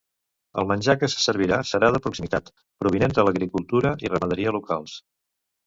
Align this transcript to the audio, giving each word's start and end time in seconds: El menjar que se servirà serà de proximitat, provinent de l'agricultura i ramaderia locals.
El 0.61 0.65
menjar 0.69 0.95
que 1.03 1.09
se 1.15 1.19
servirà 1.25 1.59
serà 1.73 1.91
de 1.97 2.01
proximitat, 2.07 2.49
provinent 2.85 3.15
de 3.21 3.29
l'agricultura 3.29 3.95
i 4.07 4.13
ramaderia 4.17 4.59
locals. 4.59 5.01